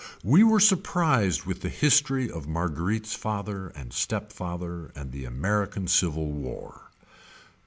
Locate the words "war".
6.31-6.89